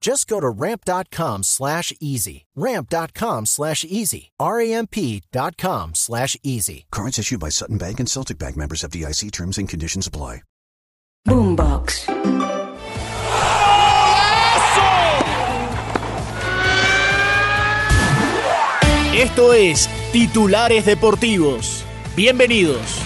[0.00, 2.46] Just go to ramp.com slash easy.
[2.54, 4.30] Ramp.com slash easy.
[4.38, 6.86] R-A-M-P.com slash easy.
[6.90, 10.42] Cards issued by Sutton Bank and Celtic Bank members of DIC terms and conditions apply.
[11.26, 12.08] Boombox.
[19.14, 21.82] Esto es Titulares Deportivos.
[22.14, 22.97] Bienvenidos.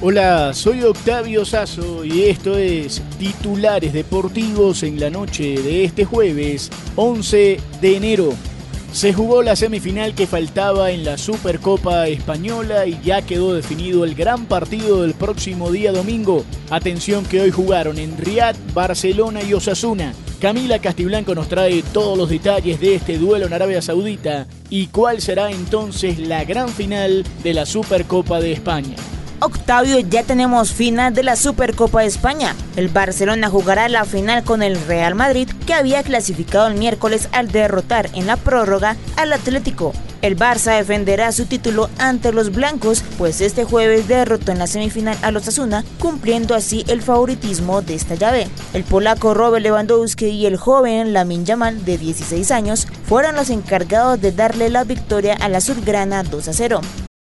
[0.00, 6.70] Hola, soy Octavio Sazo y esto es Titulares Deportivos en la noche de este jueves
[6.94, 8.32] 11 de enero.
[8.92, 14.14] Se jugó la semifinal que faltaba en la Supercopa Española y ya quedó definido el
[14.14, 16.44] gran partido del próximo día domingo.
[16.70, 20.14] Atención que hoy jugaron en Riad, Barcelona y Osasuna.
[20.40, 25.20] Camila Castiblanco nos trae todos los detalles de este duelo en Arabia Saudita y cuál
[25.20, 28.94] será entonces la gran final de la Supercopa de España.
[29.40, 32.56] Octavio, ya tenemos final de la Supercopa de España.
[32.76, 37.52] El Barcelona jugará la final con el Real Madrid, que había clasificado el miércoles al
[37.52, 39.92] derrotar en la prórroga al Atlético.
[40.20, 45.16] El Barça defenderá su título ante los blancos, pues este jueves derrotó en la semifinal
[45.22, 48.48] a los Asuna, cumpliendo así el favoritismo de esta llave.
[48.72, 54.20] El polaco Robert Lewandowski y el joven Lamin Yamal, de 16 años, fueron los encargados
[54.20, 56.80] de darle la victoria a la Surgrana 2 a 0.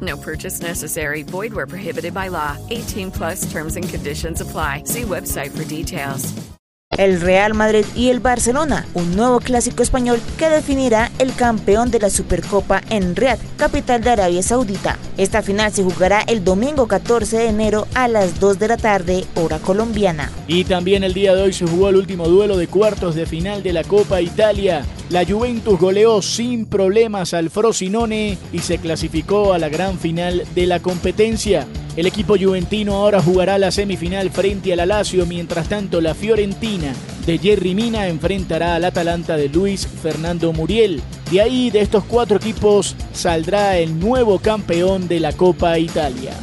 [0.00, 1.22] No purchase necessary.
[1.22, 2.56] Void where prohibited by law.
[2.68, 4.82] 18 plus terms and conditions apply.
[4.84, 6.34] See website for details.
[6.96, 12.00] El Real Madrid y el Barcelona, un nuevo clásico español que definirá el campeón de
[12.00, 14.98] la Supercopa en Riyadh, capital de Arabia Saudita.
[15.16, 19.24] Esta final se jugará el domingo 14 de enero a las 2 de la tarde,
[19.34, 20.32] hora colombiana.
[20.48, 23.62] Y también el día de hoy se jugó el último duelo de cuartos de final
[23.62, 24.84] de la Copa Italia.
[25.10, 30.66] La Juventus goleó sin problemas al Frosinone y se clasificó a la gran final de
[30.66, 31.66] la competencia.
[31.96, 36.92] El equipo juventino ahora jugará la semifinal frente al Lazio, mientras tanto la Fiorentina
[37.24, 41.00] de Jerry Mina enfrentará al Atalanta de Luis Fernando Muriel.
[41.30, 46.34] De ahí, de estos cuatro equipos, saldrá el nuevo campeón de la Copa Italia.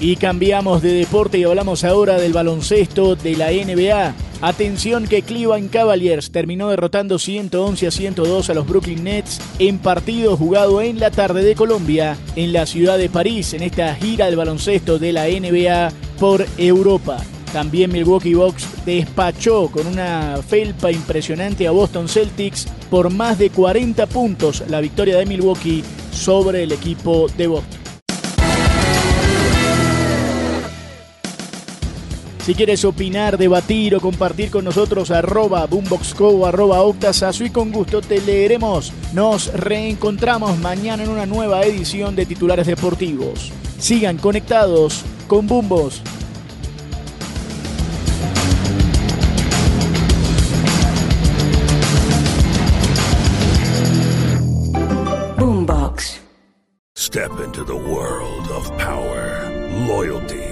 [0.00, 4.14] Y cambiamos de deporte y hablamos ahora del baloncesto de la NBA.
[4.42, 10.36] Atención que Cleveland Cavaliers terminó derrotando 111 a 102 a los Brooklyn Nets en partido
[10.36, 14.34] jugado en la tarde de Colombia en la ciudad de París en esta gira del
[14.34, 17.18] baloncesto de la NBA por Europa.
[17.52, 24.06] También Milwaukee Bucks despachó con una felpa impresionante a Boston Celtics por más de 40
[24.06, 27.81] puntos la victoria de Milwaukee sobre el equipo de Boston.
[32.44, 38.00] Si quieres opinar, debatir o compartir con nosotros, arroba boomboxco, arroba octasazo y con gusto
[38.00, 38.92] te leeremos.
[39.12, 43.52] Nos reencontramos mañana en una nueva edición de Titulares Deportivos.
[43.78, 46.02] Sigan conectados con Boombox.
[55.38, 56.18] Boombox.
[56.96, 59.48] Step into the world of power,
[59.86, 60.51] loyalty,